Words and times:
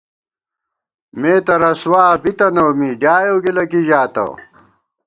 مےتہ 1.19 1.55
رسوا 1.61 2.05
بی 2.21 2.31
تنَؤ 2.37 2.69
می، 2.79 2.89
ڈیائېؤ 3.01 3.37
گِلہ 3.43 3.63
کی 3.71 3.81
ژاتہ 3.87 4.25